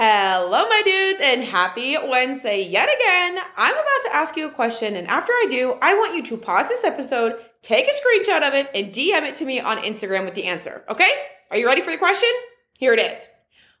Hello, 0.00 0.68
my 0.68 0.80
dudes, 0.84 1.18
and 1.20 1.42
happy 1.42 1.96
Wednesday 1.98 2.62
yet 2.62 2.88
again. 2.88 3.36
I'm 3.56 3.74
about 3.74 4.02
to 4.04 4.14
ask 4.14 4.36
you 4.36 4.46
a 4.46 4.52
question, 4.52 4.94
and 4.94 5.08
after 5.08 5.32
I 5.32 5.48
do, 5.50 5.76
I 5.82 5.94
want 5.94 6.14
you 6.14 6.22
to 6.22 6.36
pause 6.36 6.68
this 6.68 6.84
episode, 6.84 7.34
take 7.62 7.88
a 7.88 7.90
screenshot 7.90 8.46
of 8.46 8.54
it, 8.54 8.70
and 8.76 8.94
DM 8.94 9.24
it 9.24 9.34
to 9.34 9.44
me 9.44 9.58
on 9.58 9.78
Instagram 9.78 10.24
with 10.24 10.34
the 10.34 10.44
answer. 10.44 10.84
Okay? 10.88 11.10
Are 11.50 11.56
you 11.56 11.66
ready 11.66 11.80
for 11.80 11.90
the 11.90 11.98
question? 11.98 12.28
Here 12.74 12.94
it 12.94 13.00
is. 13.00 13.28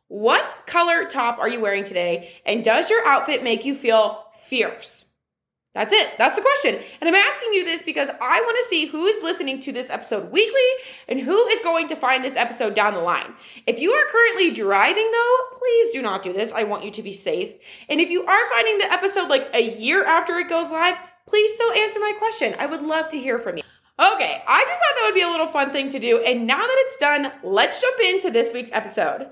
What 0.08 0.56
color 0.66 1.04
top 1.04 1.38
are 1.38 1.48
you 1.48 1.60
wearing 1.60 1.84
today, 1.84 2.32
and 2.44 2.64
does 2.64 2.90
your 2.90 3.06
outfit 3.06 3.44
make 3.44 3.64
you 3.64 3.76
feel 3.76 4.24
fierce? 4.40 5.04
That's 5.74 5.92
it. 5.92 6.16
That's 6.16 6.34
the 6.34 6.42
question. 6.42 6.82
And 7.00 7.08
I'm 7.08 7.14
asking 7.14 7.52
you 7.52 7.64
this 7.64 7.82
because 7.82 8.08
I 8.08 8.40
want 8.40 8.56
to 8.62 8.68
see 8.68 8.86
who 8.86 9.06
is 9.06 9.22
listening 9.22 9.60
to 9.60 9.72
this 9.72 9.90
episode 9.90 10.32
weekly 10.32 10.60
and 11.08 11.20
who 11.20 11.46
is 11.48 11.60
going 11.60 11.88
to 11.88 11.96
find 11.96 12.24
this 12.24 12.36
episode 12.36 12.74
down 12.74 12.94
the 12.94 13.00
line. 13.00 13.34
If 13.66 13.78
you 13.78 13.92
are 13.92 14.06
currently 14.08 14.50
driving, 14.50 15.10
though, 15.12 15.36
please 15.58 15.92
do 15.92 16.00
not 16.00 16.22
do 16.22 16.32
this. 16.32 16.52
I 16.52 16.64
want 16.64 16.84
you 16.84 16.90
to 16.92 17.02
be 17.02 17.12
safe. 17.12 17.52
And 17.88 18.00
if 18.00 18.08
you 18.08 18.24
are 18.24 18.50
finding 18.50 18.78
the 18.78 18.90
episode 18.90 19.28
like 19.28 19.50
a 19.54 19.76
year 19.78 20.04
after 20.04 20.38
it 20.38 20.48
goes 20.48 20.70
live, 20.70 20.96
please 21.26 21.52
still 21.54 21.72
answer 21.72 22.00
my 22.00 22.14
question. 22.18 22.54
I 22.58 22.66
would 22.66 22.82
love 22.82 23.10
to 23.10 23.18
hear 23.18 23.38
from 23.38 23.58
you. 23.58 23.62
Okay, 24.00 24.42
I 24.46 24.64
just 24.68 24.80
thought 24.80 24.94
that 24.94 25.06
would 25.06 25.14
be 25.16 25.22
a 25.22 25.28
little 25.28 25.48
fun 25.48 25.72
thing 25.72 25.88
to 25.88 25.98
do. 25.98 26.22
And 26.22 26.46
now 26.46 26.58
that 26.58 26.76
it's 26.86 26.96
done, 26.98 27.32
let's 27.42 27.80
jump 27.80 27.98
into 28.00 28.30
this 28.30 28.52
week's 28.52 28.70
episode. 28.72 29.28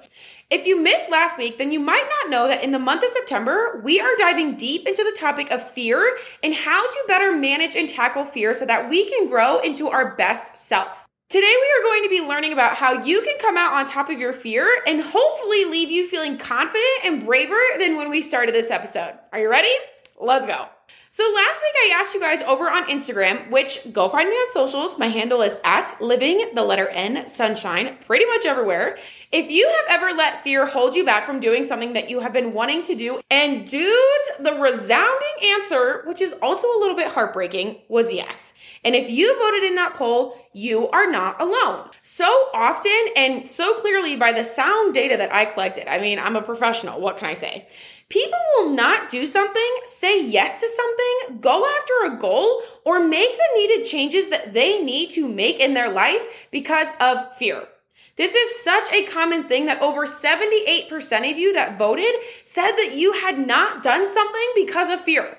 If 0.50 0.66
you 0.66 0.82
missed 0.82 1.08
last 1.08 1.38
week, 1.38 1.56
then 1.58 1.70
you 1.70 1.78
might 1.78 2.04
not 2.08 2.32
know 2.32 2.48
that 2.48 2.64
in 2.64 2.72
the 2.72 2.80
month 2.80 3.04
of 3.04 3.10
September, 3.10 3.80
we 3.84 4.00
are 4.00 4.16
diving 4.18 4.56
deep 4.56 4.88
into 4.88 5.04
the 5.04 5.16
topic 5.16 5.52
of 5.52 5.62
fear 5.70 6.18
and 6.42 6.52
how 6.52 6.84
to 6.84 7.04
better 7.06 7.30
manage 7.30 7.76
and 7.76 7.88
tackle 7.88 8.24
fear 8.24 8.54
so 8.54 8.66
that 8.66 8.88
we 8.88 9.08
can 9.08 9.28
grow 9.28 9.60
into 9.60 9.86
our 9.86 10.16
best 10.16 10.58
self. 10.58 11.06
Today, 11.28 11.42
we 11.42 11.80
are 11.80 11.82
going 11.84 12.02
to 12.02 12.08
be 12.08 12.20
learning 12.20 12.52
about 12.52 12.74
how 12.74 13.04
you 13.04 13.22
can 13.22 13.38
come 13.38 13.56
out 13.56 13.72
on 13.72 13.86
top 13.86 14.08
of 14.10 14.18
your 14.18 14.32
fear 14.32 14.68
and 14.88 15.00
hopefully 15.00 15.64
leave 15.64 15.90
you 15.92 16.08
feeling 16.08 16.38
confident 16.38 17.04
and 17.04 17.24
braver 17.24 17.60
than 17.78 17.96
when 17.96 18.10
we 18.10 18.20
started 18.20 18.52
this 18.52 18.72
episode. 18.72 19.14
Are 19.32 19.38
you 19.38 19.48
ready? 19.48 19.72
Let's 20.20 20.46
go. 20.46 20.66
So 21.10 21.22
last 21.34 21.62
week 21.62 21.74
I 21.84 21.98
asked 21.98 22.14
you 22.14 22.20
guys 22.20 22.42
over 22.42 22.68
on 22.68 22.88
Instagram, 22.88 23.48
which 23.50 23.92
go 23.92 24.08
find 24.08 24.28
me 24.28 24.34
on 24.34 24.50
socials. 24.50 24.98
My 24.98 25.06
handle 25.06 25.40
is 25.40 25.56
at 25.64 26.00
living 26.00 26.50
the 26.54 26.62
letter 26.62 26.88
N 26.88 27.28
sunshine 27.28 27.96
pretty 28.06 28.24
much 28.26 28.44
everywhere. 28.44 28.98
If 29.30 29.50
you 29.50 29.66
have 29.66 30.00
ever 30.00 30.16
let 30.16 30.42
fear 30.42 30.66
hold 30.66 30.94
you 30.94 31.06
back 31.06 31.24
from 31.24 31.40
doing 31.40 31.64
something 31.64 31.92
that 31.92 32.10
you 32.10 32.20
have 32.20 32.32
been 32.32 32.52
wanting 32.52 32.82
to 32.84 32.94
do, 32.94 33.20
and 33.30 33.66
dudes, 33.66 34.30
the 34.40 34.54
resounding 34.54 35.36
answer, 35.44 36.02
which 36.06 36.20
is 36.20 36.34
also 36.42 36.66
a 36.68 36.80
little 36.80 36.96
bit 36.96 37.08
heartbreaking, 37.08 37.78
was 37.88 38.12
yes. 38.12 38.52
And 38.84 38.94
if 38.94 39.08
you 39.08 39.38
voted 39.38 39.62
in 39.62 39.76
that 39.76 39.94
poll, 39.94 40.36
you 40.52 40.88
are 40.88 41.10
not 41.10 41.40
alone. 41.40 41.88
So 42.02 42.48
often 42.52 42.92
and 43.16 43.48
so 43.48 43.74
clearly 43.74 44.16
by 44.16 44.32
the 44.32 44.42
sound 44.42 44.94
data 44.94 45.16
that 45.16 45.32
I 45.32 45.44
collected, 45.44 45.88
I 45.88 45.98
mean, 45.98 46.18
I'm 46.18 46.36
a 46.36 46.42
professional, 46.42 47.00
what 47.00 47.18
can 47.18 47.28
I 47.28 47.34
say? 47.34 47.68
People 48.08 48.38
will 48.56 48.70
not 48.70 49.08
do 49.08 49.26
something, 49.26 49.78
say 49.84 50.24
yes 50.24 50.60
to 50.60 50.68
something, 50.68 50.95
go 51.40 51.66
after 51.66 52.14
a 52.14 52.18
goal, 52.18 52.62
or 52.84 53.00
make 53.00 53.36
the 53.36 53.56
needed 53.56 53.84
changes 53.84 54.28
that 54.28 54.54
they 54.54 54.82
need 54.82 55.10
to 55.12 55.28
make 55.28 55.60
in 55.60 55.74
their 55.74 55.92
life 55.92 56.48
because 56.50 56.88
of 57.00 57.36
fear. 57.36 57.68
This 58.16 58.34
is 58.34 58.62
such 58.62 58.90
a 58.92 59.04
common 59.04 59.44
thing 59.44 59.66
that 59.66 59.82
over 59.82 60.06
78% 60.06 61.30
of 61.30 61.38
you 61.38 61.52
that 61.52 61.78
voted 61.78 62.14
said 62.44 62.72
that 62.72 62.94
you 62.96 63.12
had 63.12 63.38
not 63.38 63.82
done 63.82 64.12
something 64.12 64.48
because 64.54 64.88
of 64.88 65.02
fear. 65.02 65.38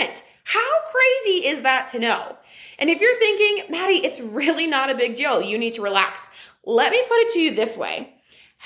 78%! 0.00 0.22
How 0.44 0.70
crazy 0.90 1.46
is 1.46 1.62
that 1.62 1.88
to 1.88 1.98
know? 1.98 2.36
And 2.78 2.88
if 2.88 3.00
you're 3.00 3.18
thinking, 3.18 3.70
Maddie, 3.70 4.04
it's 4.04 4.20
really 4.20 4.66
not 4.66 4.90
a 4.90 4.94
big 4.94 5.14
deal, 5.14 5.42
you 5.42 5.58
need 5.58 5.74
to 5.74 5.82
relax. 5.82 6.30
Let 6.64 6.90
me 6.90 7.02
put 7.08 7.18
it 7.18 7.32
to 7.32 7.40
you 7.40 7.54
this 7.54 7.76
way 7.76 8.14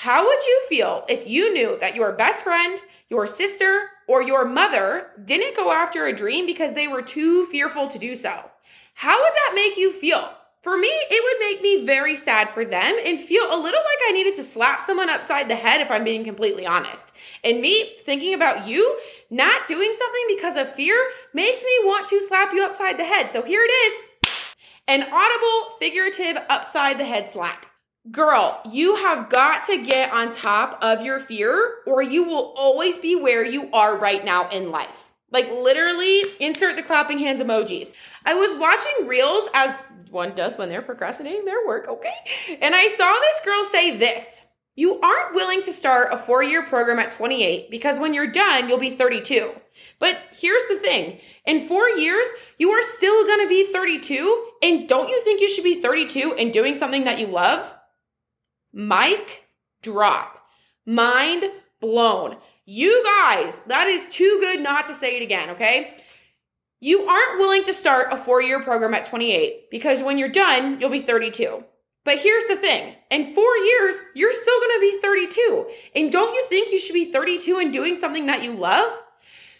how 0.01 0.23
would 0.23 0.45
you 0.45 0.61
feel 0.69 1.05
if 1.09 1.27
you 1.27 1.51
knew 1.51 1.75
that 1.81 1.95
your 1.95 2.11
best 2.11 2.43
friend, 2.43 2.79
your 3.09 3.27
sister, 3.27 3.89
or 4.07 4.21
your 4.21 4.45
mother 4.45 5.11
didn't 5.23 5.55
go 5.55 5.71
after 5.71 6.05
a 6.05 6.15
dream 6.15 6.45
because 6.45 6.73
they 6.73 6.87
were 6.87 7.01
too 7.01 7.45
fearful 7.47 7.87
to 7.87 7.99
do 7.99 8.15
so? 8.15 8.49
How 8.93 9.21
would 9.21 9.33
that 9.33 9.51
make 9.55 9.77
you 9.77 9.91
feel? 9.91 10.29
For 10.63 10.75
me, 10.75 10.89
it 10.89 11.23
would 11.23 11.47
make 11.47 11.61
me 11.61 11.85
very 11.85 12.15
sad 12.17 12.49
for 12.49 12.65
them 12.65 12.97
and 13.05 13.19
feel 13.19 13.45
a 13.45 13.55
little 13.55 13.79
like 13.79 13.99
I 14.07 14.11
needed 14.11 14.35
to 14.35 14.43
slap 14.43 14.81
someone 14.81 15.09
upside 15.09 15.49
the 15.49 15.55
head 15.55 15.79
if 15.79 15.89
I'm 15.89 16.03
being 16.03 16.25
completely 16.25 16.65
honest. 16.65 17.11
And 17.43 17.61
me 17.61 17.95
thinking 18.05 18.33
about 18.33 18.67
you 18.67 18.99
not 19.29 19.67
doing 19.67 19.93
something 19.97 20.25
because 20.27 20.57
of 20.57 20.73
fear 20.73 21.09
makes 21.33 21.61
me 21.63 21.71
want 21.83 22.07
to 22.07 22.21
slap 22.21 22.51
you 22.53 22.65
upside 22.65 22.97
the 22.97 23.05
head. 23.05 23.31
So 23.31 23.43
here 23.43 23.61
it 23.63 23.71
is 23.71 24.29
an 24.87 25.03
audible, 25.03 25.77
figurative 25.79 26.37
upside 26.49 26.97
the 26.97 27.05
head 27.05 27.29
slap. 27.29 27.65
Girl, 28.11 28.61
you 28.71 28.95
have 28.97 29.29
got 29.29 29.63
to 29.65 29.83
get 29.83 30.13
on 30.13 30.31
top 30.31 30.77
of 30.83 31.01
your 31.01 31.19
fear 31.19 31.77
or 31.85 32.01
you 32.01 32.23
will 32.23 32.53
always 32.55 32.97
be 32.97 33.15
where 33.15 33.43
you 33.43 33.69
are 33.73 33.97
right 33.97 34.23
now 34.23 34.47
in 34.49 34.71
life. 34.71 35.05
Like 35.31 35.49
literally, 35.51 36.23
insert 36.39 36.75
the 36.75 36.83
clapping 36.83 37.19
hands 37.19 37.41
emojis. 37.41 37.93
I 38.23 38.35
was 38.35 38.57
watching 38.57 39.07
reels 39.07 39.49
as 39.53 39.81
one 40.09 40.35
does 40.35 40.57
when 40.57 40.69
they're 40.69 40.81
procrastinating 40.81 41.43
their 41.43 41.65
work, 41.65 41.87
okay? 41.89 42.13
And 42.61 42.75
I 42.75 42.87
saw 42.87 43.13
this 43.19 43.41
girl 43.43 43.63
say 43.65 43.97
this 43.97 44.41
You 44.75 45.01
aren't 45.01 45.33
willing 45.33 45.63
to 45.63 45.73
start 45.73 46.13
a 46.13 46.17
four 46.17 46.43
year 46.43 46.63
program 46.63 46.99
at 46.99 47.11
28 47.11 47.69
because 47.69 47.99
when 47.99 48.13
you're 48.13 48.31
done, 48.31 48.69
you'll 48.69 48.77
be 48.77 48.91
32. 48.91 49.51
But 49.99 50.17
here's 50.33 50.65
the 50.67 50.77
thing 50.77 51.19
in 51.45 51.67
four 51.67 51.89
years, 51.89 52.27
you 52.57 52.69
are 52.69 52.83
still 52.83 53.25
gonna 53.25 53.49
be 53.49 53.71
32. 53.71 54.45
And 54.61 54.87
don't 54.87 55.09
you 55.09 55.21
think 55.23 55.41
you 55.41 55.49
should 55.49 55.63
be 55.63 55.81
32 55.81 56.35
and 56.39 56.53
doing 56.53 56.75
something 56.75 57.03
that 57.03 57.19
you 57.19 57.27
love? 57.27 57.73
Mic 58.73 59.47
drop. 59.81 60.43
Mind 60.85 61.51
blown. 61.79 62.37
You 62.65 63.03
guys, 63.03 63.59
that 63.67 63.87
is 63.87 64.05
too 64.09 64.37
good 64.41 64.61
not 64.61 64.87
to 64.87 64.93
say 64.93 65.15
it 65.15 65.23
again, 65.23 65.51
okay? 65.51 65.95
You 66.79 67.07
aren't 67.07 67.39
willing 67.39 67.63
to 67.63 67.73
start 67.73 68.11
a 68.11 68.17
four 68.17 68.41
year 68.41 68.61
program 68.61 68.93
at 68.93 69.05
28 69.05 69.71
because 69.71 70.01
when 70.01 70.17
you're 70.17 70.29
done, 70.29 70.79
you'll 70.79 70.89
be 70.89 70.99
32. 70.99 71.63
But 72.03 72.19
here's 72.19 72.45
the 72.45 72.55
thing 72.55 72.95
in 73.09 73.33
four 73.33 73.57
years, 73.57 73.95
you're 74.15 74.33
still 74.33 74.59
gonna 74.61 74.79
be 74.79 74.99
32. 75.01 75.67
And 75.95 76.11
don't 76.11 76.33
you 76.35 76.45
think 76.47 76.71
you 76.71 76.79
should 76.79 76.93
be 76.93 77.11
32 77.11 77.57
and 77.57 77.73
doing 77.73 77.99
something 77.99 78.27
that 78.27 78.43
you 78.43 78.53
love? 78.53 78.97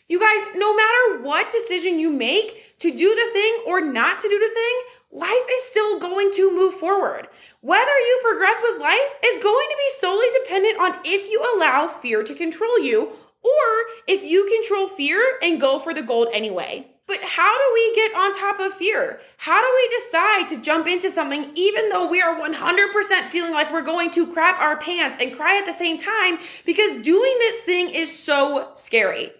You 0.07 0.19
guys, 0.19 0.56
no 0.56 0.73
matter 0.73 1.23
what 1.23 1.51
decision 1.51 2.00
you 2.00 2.12
make 2.12 2.78
to 2.79 2.90
do 2.90 3.16
the 3.16 3.34
thing 3.34 3.63
or 3.67 3.81
not 3.81 4.19
to 4.19 4.29
do 4.29 4.40
the 4.40 4.53
thing, 4.53 4.73
life 5.12 5.31
is 5.51 5.63
still 5.63 6.00
going 6.00 6.31
to 6.35 6.56
move 6.56 6.73
forward. 6.73 7.28
Whether 7.62 7.85
you 7.85 8.19
progress 8.23 8.59
with 8.63 8.81
life 8.81 9.09
is 9.23 9.44
going 9.44 9.67
to 9.70 9.78
be 9.78 9.99
solely 9.99 10.28
dependent 10.43 10.79
on 10.79 10.99
if 11.05 11.29
you 11.29 11.55
allow 11.55 11.87
fear 11.87 12.23
to 12.23 12.35
control 12.35 12.79
you 12.79 13.11
or 13.43 13.85
if 14.08 14.23
you 14.23 14.46
control 14.47 14.87
fear 14.87 15.37
and 15.41 15.61
go 15.61 15.79
for 15.79 15.93
the 15.93 16.02
gold 16.02 16.28
anyway. 16.34 16.87
But 17.08 17.23
how 17.23 17.58
do 17.58 17.72
we 17.73 17.96
get 17.96 18.16
on 18.16 18.34
top 18.34 18.59
of 18.59 18.73
fear? 18.73 19.22
How 19.37 19.61
do 19.61 19.73
we 19.73 19.97
decide 19.97 20.49
to 20.49 20.61
jump 20.61 20.87
into 20.87 21.09
something 21.09 21.52
even 21.55 21.90
though 21.90 22.05
we 22.05 22.22
are 22.22 22.37
100% 22.37 23.29
feeling 23.29 23.53
like 23.53 23.72
we're 23.72 23.81
going 23.81 24.11
to 24.11 24.31
crap 24.34 24.59
our 24.59 24.76
pants 24.76 25.17
and 25.22 25.34
cry 25.34 25.58
at 25.58 25.66
the 25.66 25.72
same 25.72 25.97
time 25.97 26.37
because 26.66 27.02
doing 27.02 27.34
this 27.40 27.61
thing 27.61 27.90
is 27.91 28.17
so 28.17 28.72
scary? 28.76 29.31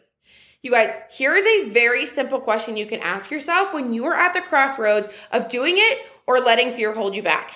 You 0.67 0.73
guys, 0.73 0.93
here 1.09 1.33
is 1.33 1.45
a 1.45 1.69
very 1.69 2.05
simple 2.05 2.41
question 2.41 2.75
you 2.75 2.85
can 2.85 2.99
ask 2.99 3.31
yourself 3.31 3.73
when 3.73 3.93
you 3.93 4.03
are 4.03 4.13
at 4.13 4.33
the 4.33 4.41
crossroads 4.41 5.07
of 5.31 5.47
doing 5.47 5.75
it 5.77 5.99
or 6.27 6.41
letting 6.41 6.73
fear 6.73 6.93
hold 6.93 7.15
you 7.15 7.23
back. 7.23 7.51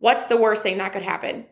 What's 0.00 0.26
the 0.26 0.36
worst 0.36 0.62
thing 0.62 0.76
that 0.76 0.92
could 0.92 1.00
happen? 1.00 1.46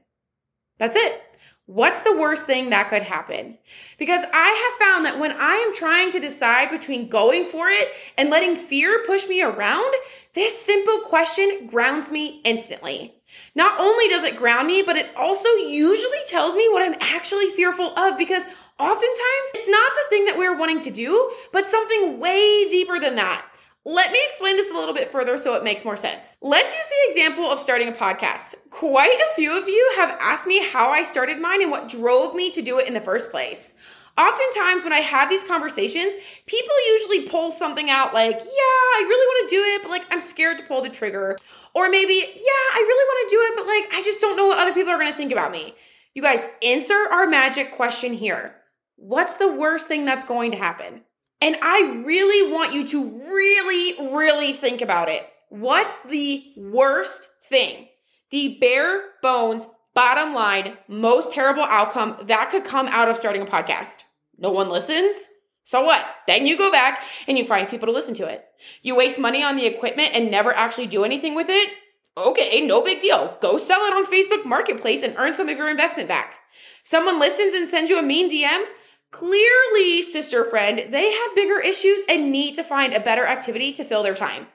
That's 0.76 0.94
it. 0.94 1.22
What's 1.68 2.00
the 2.00 2.16
worst 2.16 2.46
thing 2.46 2.70
that 2.70 2.88
could 2.88 3.02
happen? 3.02 3.58
Because 3.98 4.24
I 4.32 4.48
have 4.48 4.86
found 4.86 5.04
that 5.04 5.18
when 5.18 5.32
I 5.32 5.52
am 5.56 5.74
trying 5.74 6.10
to 6.12 6.18
decide 6.18 6.70
between 6.70 7.10
going 7.10 7.44
for 7.44 7.68
it 7.68 7.88
and 8.16 8.30
letting 8.30 8.56
fear 8.56 9.04
push 9.06 9.28
me 9.28 9.42
around, 9.42 9.92
this 10.32 10.58
simple 10.58 11.00
question 11.00 11.66
grounds 11.66 12.10
me 12.10 12.40
instantly. 12.42 13.16
Not 13.54 13.78
only 13.78 14.08
does 14.08 14.24
it 14.24 14.38
ground 14.38 14.66
me, 14.66 14.80
but 14.80 14.96
it 14.96 15.14
also 15.14 15.50
usually 15.50 16.24
tells 16.26 16.54
me 16.54 16.70
what 16.72 16.80
I'm 16.80 16.96
actually 17.02 17.50
fearful 17.50 17.96
of 17.98 18.16
because 18.16 18.46
Oftentimes, 18.80 19.50
it's 19.54 19.68
not 19.68 19.92
the 19.92 20.08
thing 20.08 20.26
that 20.26 20.38
we're 20.38 20.56
wanting 20.56 20.78
to 20.82 20.90
do, 20.92 21.32
but 21.52 21.66
something 21.66 22.20
way 22.20 22.68
deeper 22.68 23.00
than 23.00 23.16
that. 23.16 23.44
Let 23.84 24.12
me 24.12 24.18
explain 24.28 24.56
this 24.56 24.70
a 24.70 24.74
little 24.74 24.94
bit 24.94 25.10
further 25.10 25.38
so 25.38 25.54
it 25.54 25.64
makes 25.64 25.84
more 25.84 25.96
sense. 25.96 26.36
Let's 26.42 26.74
use 26.74 26.86
the 26.86 27.10
example 27.10 27.50
of 27.50 27.58
starting 27.58 27.88
a 27.88 27.92
podcast. 27.92 28.54
Quite 28.70 29.18
a 29.18 29.34
few 29.34 29.58
of 29.60 29.68
you 29.68 29.92
have 29.96 30.18
asked 30.20 30.46
me 30.46 30.66
how 30.66 30.90
I 30.90 31.04
started 31.04 31.40
mine 31.40 31.62
and 31.62 31.70
what 31.70 31.88
drove 31.88 32.34
me 32.34 32.50
to 32.50 32.60
do 32.60 32.78
it 32.78 32.86
in 32.86 32.94
the 32.94 33.00
first 33.00 33.30
place. 33.30 33.74
Oftentimes, 34.18 34.82
when 34.82 34.92
I 34.92 34.98
have 34.98 35.30
these 35.30 35.44
conversations, 35.44 36.12
people 36.46 36.74
usually 36.88 37.28
pull 37.28 37.52
something 37.52 37.88
out 37.88 38.12
like, 38.12 38.34
yeah, 38.34 38.44
I 38.44 39.06
really 39.08 39.26
want 39.26 39.48
to 39.48 39.54
do 39.54 39.62
it, 39.62 39.82
but 39.82 39.90
like 39.90 40.06
I'm 40.10 40.20
scared 40.20 40.58
to 40.58 40.64
pull 40.64 40.82
the 40.82 40.88
trigger. 40.88 41.38
Or 41.72 41.88
maybe, 41.88 42.14
yeah, 42.14 42.66
I 42.74 42.84
really 42.86 43.04
want 43.04 43.30
to 43.30 43.36
do 43.36 43.42
it, 43.42 43.56
but 43.56 43.66
like 43.66 43.94
I 43.94 44.02
just 44.04 44.20
don't 44.20 44.36
know 44.36 44.48
what 44.48 44.58
other 44.58 44.74
people 44.74 44.92
are 44.92 44.98
going 44.98 45.10
to 45.10 45.16
think 45.16 45.30
about 45.30 45.52
me. 45.52 45.74
You 46.14 46.22
guys, 46.22 46.44
answer 46.64 47.06
our 47.12 47.28
magic 47.28 47.70
question 47.72 48.12
here. 48.12 48.56
What's 48.96 49.36
the 49.36 49.52
worst 49.52 49.86
thing 49.86 50.04
that's 50.04 50.24
going 50.24 50.50
to 50.50 50.56
happen? 50.56 51.02
And 51.40 51.56
I 51.62 52.02
really 52.04 52.52
want 52.52 52.72
you 52.72 52.86
to 52.88 53.20
really, 53.30 54.12
really 54.12 54.52
think 54.52 54.82
about 54.82 55.08
it. 55.08 55.28
What's 55.50 55.98
the 56.00 56.44
worst 56.56 57.28
thing? 57.48 57.88
The 58.30 58.58
bare 58.60 59.02
bones, 59.22 59.66
bottom 59.94 60.34
line, 60.34 60.76
most 60.88 61.32
terrible 61.32 61.62
outcome 61.62 62.16
that 62.24 62.50
could 62.50 62.64
come 62.64 62.88
out 62.88 63.08
of 63.08 63.16
starting 63.16 63.42
a 63.42 63.46
podcast. 63.46 64.02
No 64.36 64.50
one 64.50 64.68
listens? 64.68 65.28
So 65.64 65.82
what? 65.82 66.04
Then 66.26 66.46
you 66.46 66.56
go 66.56 66.72
back 66.72 67.02
and 67.26 67.36
you 67.36 67.44
find 67.44 67.68
people 67.68 67.86
to 67.86 67.92
listen 67.92 68.14
to 68.14 68.26
it. 68.26 68.44
You 68.82 68.96
waste 68.96 69.18
money 69.18 69.42
on 69.42 69.56
the 69.56 69.66
equipment 69.66 70.10
and 70.14 70.30
never 70.30 70.52
actually 70.52 70.86
do 70.86 71.04
anything 71.04 71.34
with 71.34 71.48
it? 71.48 71.70
Okay, 72.16 72.66
no 72.66 72.82
big 72.82 73.00
deal. 73.00 73.36
Go 73.40 73.58
sell 73.58 73.80
it 73.82 73.92
on 73.92 74.06
Facebook 74.06 74.44
Marketplace 74.44 75.02
and 75.02 75.14
earn 75.16 75.34
some 75.34 75.48
of 75.48 75.56
your 75.56 75.68
investment 75.68 76.08
back. 76.08 76.34
Someone 76.82 77.20
listens 77.20 77.54
and 77.54 77.68
sends 77.68 77.90
you 77.90 77.98
a 77.98 78.02
mean 78.02 78.30
DM? 78.30 78.64
Clearly, 79.10 80.02
sister 80.02 80.44
friend, 80.44 80.92
they 80.92 81.12
have 81.12 81.34
bigger 81.34 81.60
issues 81.60 82.02
and 82.08 82.30
need 82.30 82.56
to 82.56 82.62
find 82.62 82.92
a 82.92 83.00
better 83.00 83.26
activity 83.26 83.72
to 83.72 83.84
fill 83.84 84.02
their 84.02 84.14
time. 84.14 84.46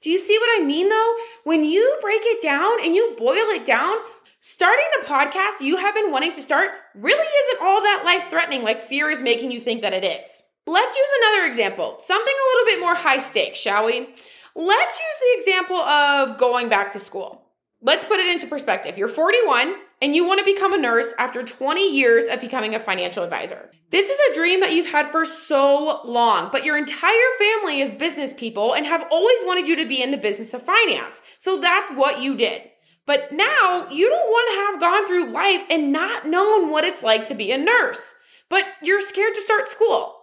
Do 0.00 0.10
you 0.10 0.18
see 0.18 0.38
what 0.38 0.60
I 0.60 0.64
mean 0.64 0.88
though? 0.88 1.16
When 1.44 1.64
you 1.64 1.98
break 2.00 2.20
it 2.22 2.40
down 2.40 2.84
and 2.84 2.94
you 2.94 3.16
boil 3.18 3.50
it 3.50 3.64
down, 3.64 3.96
starting 4.40 4.84
the 5.00 5.06
podcast 5.06 5.60
you 5.60 5.78
have 5.78 5.94
been 5.94 6.12
wanting 6.12 6.32
to 6.34 6.42
start 6.42 6.70
really 6.94 7.26
isn't 7.26 7.66
all 7.66 7.82
that 7.82 8.02
life 8.04 8.28
threatening 8.30 8.62
like 8.62 8.86
fear 8.86 9.10
is 9.10 9.20
making 9.20 9.50
you 9.50 9.60
think 9.60 9.82
that 9.82 9.94
it 9.94 10.04
is. 10.04 10.42
Let's 10.68 10.96
use 10.96 11.08
another 11.22 11.46
example, 11.46 11.96
something 12.00 12.34
a 12.34 12.48
little 12.56 12.66
bit 12.66 12.80
more 12.80 12.94
high 12.94 13.18
stakes, 13.18 13.58
shall 13.58 13.86
we? 13.86 14.14
Let's 14.54 15.00
use 15.00 15.18
the 15.20 15.38
example 15.38 15.76
of 15.76 16.38
going 16.38 16.68
back 16.68 16.92
to 16.92 17.00
school. 17.00 17.42
Let's 17.80 18.04
put 18.04 18.20
it 18.20 18.26
into 18.28 18.46
perspective. 18.46 18.96
You're 18.96 19.08
41 19.08 19.74
and 20.00 20.14
you 20.14 20.26
want 20.26 20.38
to 20.38 20.44
become 20.44 20.74
a 20.74 20.78
nurse 20.78 21.12
after 21.18 21.42
20 21.42 21.94
years 21.94 22.26
of 22.26 22.40
becoming 22.40 22.74
a 22.74 22.80
financial 22.80 23.24
advisor. 23.24 23.70
This 23.90 24.10
is 24.10 24.18
a 24.18 24.34
dream 24.34 24.60
that 24.60 24.72
you've 24.72 24.90
had 24.90 25.10
for 25.10 25.24
so 25.24 26.00
long, 26.04 26.50
but 26.52 26.64
your 26.64 26.76
entire 26.76 27.30
family 27.38 27.80
is 27.80 27.90
business 27.92 28.34
people 28.34 28.74
and 28.74 28.84
have 28.86 29.06
always 29.10 29.38
wanted 29.44 29.68
you 29.68 29.76
to 29.76 29.88
be 29.88 30.02
in 30.02 30.10
the 30.10 30.16
business 30.16 30.52
of 30.52 30.62
finance. 30.62 31.22
So 31.38 31.60
that's 31.60 31.90
what 31.90 32.20
you 32.20 32.36
did. 32.36 32.62
But 33.06 33.32
now 33.32 33.88
you 33.90 34.10
don't 34.10 34.28
want 34.28 34.50
to 34.50 34.60
have 34.60 34.80
gone 34.80 35.06
through 35.06 35.32
life 35.32 35.62
and 35.70 35.92
not 35.92 36.26
known 36.26 36.70
what 36.70 36.84
it's 36.84 37.02
like 37.02 37.26
to 37.28 37.34
be 37.34 37.52
a 37.52 37.58
nurse, 37.58 38.14
but 38.50 38.64
you're 38.82 39.00
scared 39.00 39.34
to 39.34 39.40
start 39.40 39.68
school. 39.68 40.16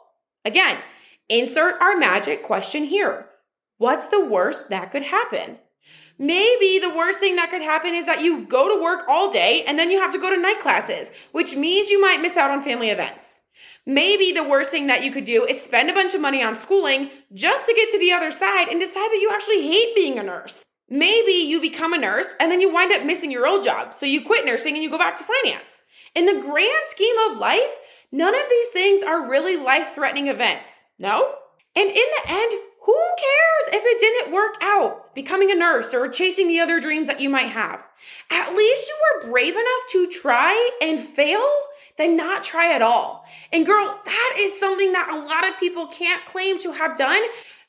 Again, 0.46 0.78
insert 1.30 1.82
our 1.82 1.98
magic 1.98 2.44
question 2.44 2.84
here. 2.84 3.30
What's 3.78 4.08
the 4.08 4.24
worst 4.24 4.70
that 4.70 4.92
could 4.92 5.04
happen? 5.04 5.60
Maybe 6.24 6.80
the 6.80 6.90
worst 6.90 7.20
thing 7.20 7.36
that 7.36 7.50
could 7.50 7.62
happen 7.62 7.94
is 7.94 8.06
that 8.06 8.22
you 8.22 8.46
go 8.46 8.74
to 8.74 8.82
work 8.82 9.04
all 9.10 9.30
day 9.30 9.66
and 9.68 9.78
then 9.78 9.92
you 9.92 10.00
have 10.00 10.14
to 10.14 10.18
go 10.18 10.34
to 10.34 10.42
night 10.42 10.62
classes, 10.62 11.10
which 11.34 11.58
means 11.58 11.90
you 11.90 12.00
might 12.00 12.22
miss 12.22 12.38
out 12.38 12.50
on 12.50 12.64
family 12.64 12.90
events. 12.90 13.42
Maybe 13.86 14.32
the 14.32 14.48
worst 14.48 14.72
thing 14.72 14.88
that 14.88 15.04
you 15.04 15.12
could 15.12 15.26
do 15.26 15.44
is 15.44 15.62
spend 15.62 15.90
a 15.90 15.94
bunch 15.94 16.16
of 16.16 16.22
money 16.22 16.42
on 16.42 16.56
schooling 16.56 17.10
just 17.34 17.66
to 17.66 17.74
get 17.74 17.90
to 17.92 18.00
the 18.00 18.14
other 18.14 18.32
side 18.32 18.70
and 18.70 18.80
decide 18.80 19.10
that 19.12 19.20
you 19.22 19.32
actually 19.34 19.64
hate 19.64 19.94
being 19.96 20.18
a 20.18 20.24
nurse. 20.24 20.66
Maybe 20.90 21.34
you 21.34 21.60
become 21.60 21.92
a 21.92 21.98
nurse 21.98 22.30
and 22.40 22.50
then 22.50 22.62
you 22.62 22.72
wind 22.72 22.94
up 22.94 23.04
missing 23.04 23.30
your 23.30 23.46
old 23.46 23.66
job, 23.66 23.94
so 23.94 24.06
you 24.06 24.24
quit 24.24 24.46
nursing 24.46 24.76
and 24.76 24.84
you 24.84 24.90
go 24.90 24.98
back 24.98 25.18
to 25.18 25.26
finance. 25.26 25.82
In 26.16 26.26
the 26.26 26.42
grand 26.42 26.88
scheme 26.88 27.18
of 27.30 27.38
life, 27.38 27.80
none 28.14 28.34
of 28.34 28.50
these 28.50 28.70
things 28.70 29.04
are 29.04 29.30
really 29.30 29.58
life 29.58 29.94
threatening 29.94 30.30
events. 30.30 30.86
No? 30.98 31.36
And 31.76 31.90
in 31.90 31.96
the 31.96 32.30
end, 32.30 32.54
who 32.86 32.98
work 34.34 34.56
out 34.62 35.14
becoming 35.16 35.52
a 35.52 35.56
nurse 35.56 35.94
or 35.94 36.10
chasing 36.10 36.48
the 36.48 36.60
other 36.60 36.80
dreams 36.80 37.08
that 37.08 37.22
you 37.22 37.30
might 37.30 37.52
have? 37.52 37.86
At 38.30 38.56
least 38.56 38.90
you 38.90 38.96
were 39.22 39.32
brave 39.32 39.54
enough 39.54 39.88
to 39.92 40.10
try 40.10 40.72
and 40.82 41.00
fail 41.00 41.48
than 41.98 42.18
not 42.18 42.44
try 42.44 42.74
at 42.74 42.82
all. 42.82 43.26
And 43.52 43.66
girl, 43.66 44.00
that 44.04 44.36
is 44.40 44.60
something 44.60 44.92
that 44.94 45.10
a 45.14 45.20
lot 45.20 45.48
of 45.48 45.60
people 45.60 45.88
can't 45.88 46.26
claim 46.26 46.60
to 46.62 46.72
have 46.72 46.98
done 46.98 47.22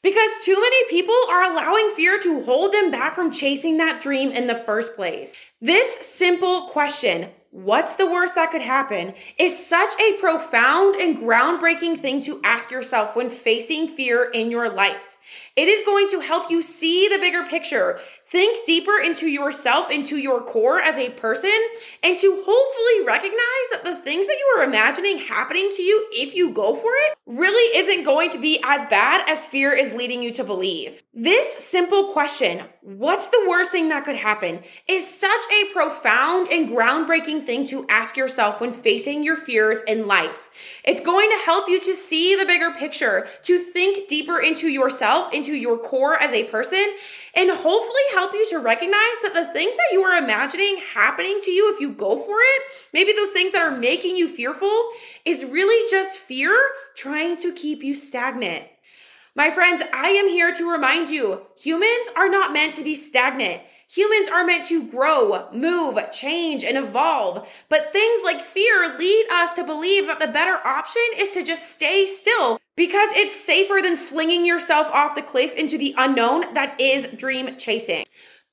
because 0.04 0.30
too 0.44 0.60
many 0.60 0.84
people 0.90 1.16
are 1.30 1.50
allowing 1.50 1.90
fear 1.96 2.20
to 2.20 2.42
hold 2.42 2.74
them 2.74 2.90
back 2.90 3.14
from 3.14 3.32
chasing 3.32 3.78
that 3.78 4.02
dream 4.02 4.30
in 4.30 4.46
the 4.46 4.54
first 4.54 4.94
place. 4.94 5.34
This 5.62 6.06
simple 6.06 6.68
question, 6.68 7.30
what's 7.50 7.94
the 7.94 8.06
worst 8.06 8.34
that 8.34 8.52
could 8.52 8.60
happen, 8.60 9.14
is 9.38 9.66
such 9.66 9.98
a 9.98 10.18
profound 10.20 10.96
and 10.96 11.16
groundbreaking 11.16 12.00
thing 12.00 12.20
to 12.24 12.38
ask 12.44 12.70
yourself 12.70 13.16
when 13.16 13.30
facing 13.30 13.88
fear 13.88 14.30
in 14.30 14.50
your 14.50 14.68
life. 14.68 15.16
It 15.56 15.68
is 15.68 15.82
going 15.86 16.10
to 16.10 16.20
help 16.20 16.50
you 16.50 16.60
see 16.60 17.08
the 17.08 17.18
bigger 17.18 17.46
picture, 17.46 17.98
think 18.34 18.66
deeper 18.66 18.98
into 18.98 19.28
yourself, 19.28 19.88
into 19.92 20.16
your 20.16 20.42
core 20.42 20.81
as 20.81 20.96
a 20.96 21.08
person, 21.10 21.56
and 22.02 22.19
to 22.19 22.42
hopefully 22.44 23.06
recognize 23.06 23.66
that 23.70 23.84
the 23.84 23.94
things 23.94 24.26
that 24.26 24.36
you 24.36 24.56
are 24.58 24.64
imagining 24.64 25.19
happening 25.19 25.70
to 25.76 25.82
you 25.82 26.08
if 26.10 26.34
you 26.34 26.50
go 26.50 26.75
for 26.75 26.90
it 26.96 27.16
really 27.26 27.78
isn't 27.78 28.02
going 28.02 28.31
to 28.31 28.38
be 28.38 28.60
as 28.64 28.84
bad 28.86 29.22
as 29.31 29.46
fear 29.46 29.72
is 29.72 29.94
leading 29.94 30.20
you 30.20 30.32
to 30.32 30.42
believe. 30.42 31.04
This 31.14 31.58
simple 31.58 32.12
question, 32.12 32.64
what's 32.84 33.28
the 33.28 33.46
worst 33.48 33.72
thing 33.72 33.88
that 33.88 34.04
could 34.04 34.16
happen, 34.16 34.62
is 34.86 35.08
such 35.08 35.31
a 35.31 35.72
profound 35.72 36.48
and 36.48 36.69
groundbreaking 36.69 37.46
thing 37.46 37.66
to 37.66 37.86
ask 37.88 38.14
yourself 38.14 38.60
when 38.60 38.75
facing 38.75 39.25
your 39.25 39.36
fears 39.36 39.78
in 39.86 40.06
life. 40.06 40.50
It's 40.84 41.00
going 41.00 41.31
to 41.31 41.44
help 41.46 41.66
you 41.66 41.81
to 41.81 41.94
see 41.94 42.36
the 42.36 42.44
bigger 42.44 42.72
picture, 42.72 43.26
to 43.44 43.58
think 43.58 44.06
deeper 44.06 44.38
into 44.38 44.69
yourself, 44.69 45.32
into 45.32 45.54
your 45.54 45.78
core 45.78 46.20
as 46.20 46.32
a 46.32 46.44
person, 46.44 46.94
and 47.34 47.50
hopefully 47.50 48.02
help 48.12 48.34
you 48.34 48.46
to 48.50 48.58
recognize 48.58 49.16
that 49.22 49.32
the 49.32 49.46
things 49.46 49.75
that 49.76 49.92
you 49.92 50.02
are 50.02 50.22
imagining 50.22 50.76
happening 50.92 51.40
to 51.42 51.50
you 51.50 51.72
if 51.72 51.81
you 51.81 51.90
go 51.90 52.19
for 52.19 52.36
it, 52.38 52.62
maybe 52.92 53.12
those 53.12 53.31
things 53.31 53.53
that 53.53 53.62
are 53.62 53.76
making 53.76 54.14
you 54.14 54.29
fearful, 54.29 54.91
is 55.24 55.43
really 55.43 55.88
just 55.91 56.19
fear 56.19 56.55
trying 56.94 57.38
to 57.38 57.50
keep 57.50 57.82
you 57.82 57.94
stagnant. 57.94 58.64
My 59.36 59.50
friends, 59.50 59.82
I 59.93 60.10
am 60.10 60.29
here 60.29 60.55
to 60.55 60.70
remind 60.70 61.08
you 61.08 61.43
humans 61.56 62.08
are 62.14 62.29
not 62.29 62.53
meant 62.53 62.74
to 62.74 62.84
be 62.84 62.94
stagnant. 62.94 63.62
Humans 63.88 64.29
are 64.29 64.44
meant 64.44 64.64
to 64.67 64.86
grow, 64.86 65.50
move, 65.53 65.98
change, 66.12 66.62
and 66.62 66.76
evolve. 66.76 67.48
But 67.69 67.93
things 67.93 68.20
like 68.24 68.41
fear 68.41 68.96
lead 68.96 69.26
us 69.32 69.53
to 69.55 69.64
believe 69.64 70.06
that 70.06 70.20
the 70.20 70.29
better 70.29 70.64
option 70.64 71.03
is 71.17 71.34
to 71.34 71.43
just 71.43 71.74
stay 71.74 72.06
still 72.06 72.60
because 72.76 73.08
it's 73.12 73.44
safer 73.44 73.81
than 73.82 73.96
flinging 73.96 74.46
yourself 74.46 74.86
off 74.93 75.17
the 75.17 75.22
cliff 75.22 75.53
into 75.55 75.79
the 75.79 75.96
unknown 75.98 76.55
that 76.55 76.81
is 76.81 77.08
dream 77.08 77.56
chasing. 77.56 78.05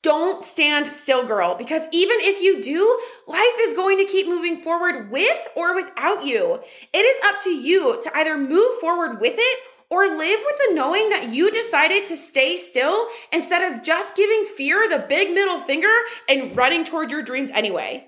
Don't 0.03 0.43
stand 0.43 0.87
still, 0.87 1.27
girl, 1.27 1.53
because 1.53 1.83
even 1.91 2.17
if 2.21 2.41
you 2.41 2.59
do, 2.59 2.99
life 3.27 3.45
is 3.59 3.75
going 3.75 3.99
to 3.99 4.11
keep 4.11 4.27
moving 4.27 4.61
forward 4.61 5.11
with 5.11 5.47
or 5.55 5.75
without 5.75 6.25
you. 6.25 6.59
It 6.91 6.97
is 6.97 7.23
up 7.23 7.39
to 7.43 7.51
you 7.51 8.01
to 8.01 8.17
either 8.17 8.35
move 8.35 8.79
forward 8.79 9.21
with 9.21 9.35
it 9.37 9.59
or 9.91 10.07
live 10.07 10.39
with 10.45 10.57
the 10.57 10.73
knowing 10.73 11.09
that 11.09 11.29
you 11.29 11.51
decided 11.51 12.05
to 12.05 12.15
stay 12.15 12.55
still 12.55 13.07
instead 13.31 13.61
of 13.61 13.83
just 13.83 14.15
giving 14.15 14.45
fear 14.45 14.89
the 14.89 15.05
big 15.07 15.31
middle 15.31 15.59
finger 15.59 15.93
and 16.29 16.55
running 16.55 16.85
toward 16.85 17.11
your 17.11 17.21
dreams 17.21 17.51
anyway. 17.51 18.07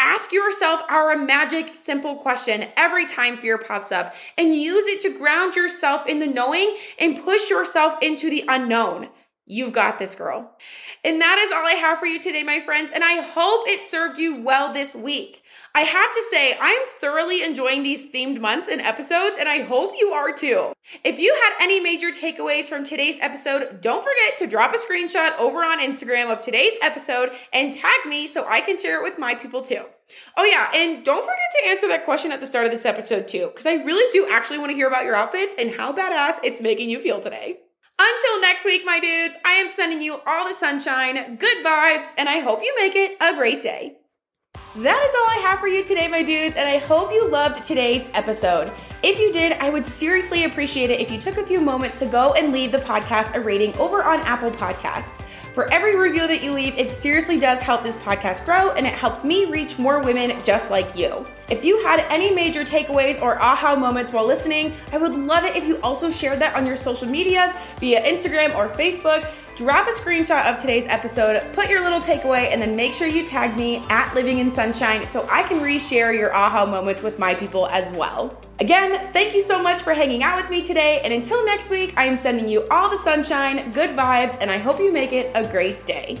Ask 0.00 0.32
yourself 0.32 0.80
our 0.88 1.16
magic 1.16 1.76
simple 1.76 2.16
question 2.16 2.66
every 2.76 3.06
time 3.06 3.36
fear 3.36 3.58
pops 3.58 3.92
up 3.92 4.14
and 4.36 4.56
use 4.56 4.86
it 4.86 5.02
to 5.02 5.16
ground 5.16 5.54
yourself 5.54 6.06
in 6.06 6.18
the 6.18 6.26
knowing 6.26 6.76
and 6.98 7.22
push 7.22 7.48
yourself 7.48 7.94
into 8.02 8.28
the 8.28 8.44
unknown. 8.48 9.08
You've 9.46 9.72
got 9.72 9.98
this, 9.98 10.14
girl. 10.14 10.56
And 11.02 11.20
that 11.20 11.38
is 11.38 11.50
all 11.50 11.66
I 11.66 11.72
have 11.72 11.98
for 11.98 12.06
you 12.06 12.20
today, 12.20 12.44
my 12.44 12.60
friends. 12.60 12.92
And 12.92 13.02
I 13.02 13.20
hope 13.20 13.66
it 13.66 13.84
served 13.84 14.16
you 14.16 14.42
well 14.42 14.72
this 14.72 14.94
week. 14.94 15.42
I 15.74 15.80
have 15.80 16.12
to 16.12 16.22
say, 16.30 16.56
I'm 16.60 16.86
thoroughly 17.00 17.42
enjoying 17.42 17.82
these 17.82 18.12
themed 18.12 18.40
months 18.40 18.68
and 18.68 18.80
episodes, 18.80 19.36
and 19.38 19.48
I 19.48 19.62
hope 19.62 19.94
you 19.98 20.10
are 20.10 20.32
too. 20.32 20.72
If 21.04 21.18
you 21.18 21.34
had 21.42 21.64
any 21.64 21.80
major 21.80 22.10
takeaways 22.10 22.66
from 22.66 22.84
today's 22.84 23.18
episode, 23.20 23.80
don't 23.80 24.04
forget 24.04 24.38
to 24.38 24.46
drop 24.46 24.72
a 24.72 24.78
screenshot 24.78 25.36
over 25.38 25.58
on 25.58 25.80
Instagram 25.80 26.32
of 26.32 26.40
today's 26.40 26.74
episode 26.82 27.30
and 27.52 27.72
tag 27.72 28.06
me 28.06 28.28
so 28.28 28.46
I 28.48 28.60
can 28.60 28.78
share 28.78 29.00
it 29.00 29.08
with 29.08 29.18
my 29.18 29.34
people 29.34 29.62
too. 29.62 29.84
Oh, 30.36 30.44
yeah, 30.44 30.70
and 30.74 31.04
don't 31.04 31.24
forget 31.24 31.38
to 31.62 31.70
answer 31.70 31.88
that 31.88 32.04
question 32.04 32.32
at 32.32 32.40
the 32.40 32.46
start 32.46 32.66
of 32.66 32.72
this 32.72 32.86
episode 32.86 33.26
too, 33.26 33.48
because 33.48 33.66
I 33.66 33.74
really 33.74 34.10
do 34.12 34.28
actually 34.30 34.58
want 34.58 34.70
to 34.70 34.76
hear 34.76 34.88
about 34.88 35.04
your 35.04 35.16
outfits 35.16 35.54
and 35.58 35.74
how 35.74 35.92
badass 35.92 36.38
it's 36.42 36.60
making 36.60 36.90
you 36.90 37.00
feel 37.00 37.20
today. 37.20 37.58
Until 38.02 38.40
next 38.40 38.64
week, 38.64 38.82
my 38.86 38.98
dudes, 38.98 39.36
I 39.44 39.52
am 39.52 39.70
sending 39.70 40.00
you 40.00 40.20
all 40.26 40.48
the 40.48 40.54
sunshine, 40.54 41.36
good 41.36 41.62
vibes, 41.62 42.06
and 42.16 42.30
I 42.30 42.38
hope 42.38 42.62
you 42.62 42.74
make 42.80 42.96
it 42.96 43.18
a 43.20 43.34
great 43.34 43.60
day. 43.60 43.99
That 44.76 45.04
is 45.04 45.12
all 45.16 45.28
I 45.28 45.48
have 45.50 45.58
for 45.58 45.66
you 45.66 45.82
today, 45.82 46.06
my 46.06 46.22
dudes, 46.22 46.56
and 46.56 46.68
I 46.68 46.78
hope 46.78 47.10
you 47.10 47.28
loved 47.28 47.66
today's 47.66 48.06
episode. 48.14 48.70
If 49.02 49.18
you 49.18 49.32
did, 49.32 49.54
I 49.54 49.68
would 49.68 49.84
seriously 49.84 50.44
appreciate 50.44 50.90
it 50.90 51.00
if 51.00 51.10
you 51.10 51.18
took 51.18 51.38
a 51.38 51.44
few 51.44 51.60
moments 51.60 51.98
to 51.98 52.06
go 52.06 52.34
and 52.34 52.52
leave 52.52 52.70
the 52.70 52.78
podcast 52.78 53.34
a 53.34 53.40
rating 53.40 53.76
over 53.78 54.04
on 54.04 54.20
Apple 54.20 54.52
Podcasts. 54.52 55.24
For 55.54 55.68
every 55.72 55.96
review 55.96 56.28
that 56.28 56.40
you 56.44 56.52
leave, 56.52 56.78
it 56.78 56.92
seriously 56.92 57.36
does 57.36 57.60
help 57.60 57.82
this 57.82 57.96
podcast 57.96 58.44
grow 58.44 58.70
and 58.70 58.86
it 58.86 58.92
helps 58.92 59.24
me 59.24 59.46
reach 59.46 59.76
more 59.76 60.00
women 60.00 60.40
just 60.44 60.70
like 60.70 60.96
you. 60.96 61.26
If 61.48 61.64
you 61.64 61.82
had 61.82 62.06
any 62.08 62.32
major 62.32 62.64
takeaways 62.64 63.20
or 63.20 63.42
aha 63.42 63.74
moments 63.74 64.12
while 64.12 64.24
listening, 64.24 64.72
I 64.92 64.98
would 64.98 65.16
love 65.16 65.42
it 65.42 65.56
if 65.56 65.66
you 65.66 65.80
also 65.80 66.12
shared 66.12 66.38
that 66.38 66.54
on 66.54 66.64
your 66.64 66.76
social 66.76 67.08
medias 67.08 67.50
via 67.80 68.00
Instagram 68.02 68.54
or 68.54 68.68
Facebook. 68.68 69.28
Drop 69.56 69.86
a 69.88 69.90
screenshot 69.90 70.46
of 70.46 70.58
today's 70.58 70.86
episode, 70.86 71.42
put 71.52 71.68
your 71.68 71.82
little 71.82 72.00
takeaway, 72.00 72.50
and 72.50 72.62
then 72.62 72.74
make 72.76 72.92
sure 72.92 73.06
you 73.06 73.24
tag 73.24 73.56
me 73.56 73.84
at 73.88 74.14
Living 74.14 74.38
in 74.38 74.50
Sunshine 74.50 75.06
so 75.06 75.26
I 75.30 75.42
can 75.42 75.60
reshare 75.60 76.16
your 76.16 76.34
aha 76.34 76.64
moments 76.64 77.02
with 77.02 77.18
my 77.18 77.34
people 77.34 77.66
as 77.68 77.90
well. 77.90 78.40
Again, 78.60 79.12
thank 79.12 79.34
you 79.34 79.42
so 79.42 79.62
much 79.62 79.82
for 79.82 79.94
hanging 79.94 80.22
out 80.22 80.40
with 80.40 80.50
me 80.50 80.62
today. 80.62 81.00
And 81.02 81.12
until 81.12 81.44
next 81.44 81.70
week, 81.70 81.94
I 81.96 82.04
am 82.04 82.16
sending 82.16 82.48
you 82.48 82.68
all 82.68 82.90
the 82.90 82.96
sunshine, 82.96 83.70
good 83.72 83.90
vibes, 83.90 84.38
and 84.40 84.50
I 84.50 84.58
hope 84.58 84.78
you 84.78 84.92
make 84.92 85.12
it 85.12 85.30
a 85.34 85.46
great 85.46 85.86
day. 85.86 86.18